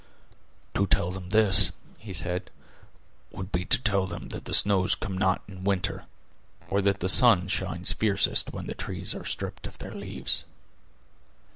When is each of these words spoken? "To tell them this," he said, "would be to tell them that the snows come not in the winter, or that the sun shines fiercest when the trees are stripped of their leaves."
"To 0.73 0.87
tell 0.87 1.11
them 1.11 1.29
this," 1.29 1.71
he 1.99 2.11
said, 2.11 2.49
"would 3.29 3.51
be 3.51 3.65
to 3.65 3.77
tell 3.79 4.07
them 4.07 4.29
that 4.29 4.45
the 4.45 4.53
snows 4.55 4.95
come 4.95 5.15
not 5.15 5.43
in 5.47 5.57
the 5.57 5.61
winter, 5.61 6.05
or 6.71 6.81
that 6.81 7.01
the 7.01 7.07
sun 7.07 7.47
shines 7.47 7.93
fiercest 7.93 8.51
when 8.51 8.65
the 8.65 8.73
trees 8.73 9.13
are 9.13 9.23
stripped 9.25 9.67
of 9.67 9.77
their 9.77 9.93
leaves." 9.93 10.43